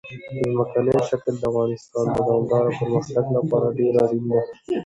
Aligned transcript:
ځمکنی 0.49 0.91
شکل 1.09 1.33
د 1.37 1.43
افغانستان 1.51 2.05
د 2.11 2.17
دوامداره 2.27 2.69
پرمختګ 2.79 3.25
لپاره 3.37 3.75
ډېر 3.79 3.93
اړین 4.03 4.23
دي. 4.31 4.41